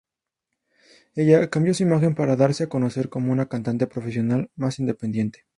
Ella 1.13 1.47
cambió 1.51 1.75
su 1.75 1.83
imagen 1.83 2.15
para 2.15 2.35
darse 2.35 2.63
a 2.63 2.69
conocer 2.69 3.07
como 3.09 3.31
una 3.31 3.49
cantante 3.49 3.85
profesional 3.85 4.49
más 4.55 4.79
independiente. 4.79 5.45